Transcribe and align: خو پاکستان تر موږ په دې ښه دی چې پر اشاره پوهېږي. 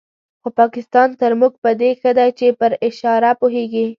خو 0.41 0.47
پاکستان 0.59 1.09
تر 1.21 1.31
موږ 1.39 1.53
په 1.63 1.71
دې 1.79 1.89
ښه 1.99 2.11
دی 2.17 2.29
چې 2.39 2.47
پر 2.59 2.71
اشاره 2.87 3.31
پوهېږي. 3.41 3.85